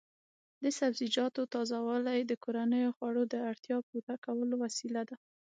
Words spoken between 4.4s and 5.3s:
وسیله ده.